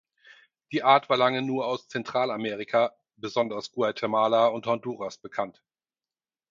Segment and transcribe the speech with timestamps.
[0.71, 5.61] Die Art war lange nur aus Zentralamerika, besonders Guatemala und Honduras, bekannt.